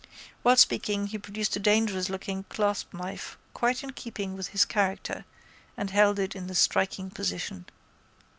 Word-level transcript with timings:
Whilst 0.43 0.63
speaking 0.63 1.05
he 1.05 1.19
produced 1.19 1.55
a 1.55 1.59
dangerouslooking 1.59 2.45
claspknife 2.49 3.37
quite 3.53 3.83
in 3.83 3.91
keeping 3.91 4.35
with 4.35 4.47
his 4.47 4.65
character 4.65 5.25
and 5.77 5.91
held 5.91 6.17
it 6.17 6.35
in 6.35 6.47
the 6.47 6.55
striking 6.55 7.11
position. 7.11 7.65